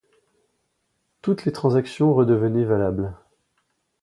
[1.21, 3.13] Toutes les transactions redevenaient valables.